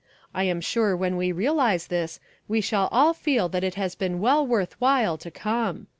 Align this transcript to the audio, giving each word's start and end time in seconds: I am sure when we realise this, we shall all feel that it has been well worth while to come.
I 0.33 0.45
am 0.45 0.61
sure 0.61 0.97
when 0.97 1.15
we 1.15 1.31
realise 1.31 1.85
this, 1.85 2.19
we 2.47 2.59
shall 2.59 2.89
all 2.91 3.13
feel 3.13 3.47
that 3.49 3.63
it 3.63 3.75
has 3.75 3.93
been 3.93 4.19
well 4.19 4.43
worth 4.43 4.75
while 4.81 5.15
to 5.19 5.29
come. 5.29 5.85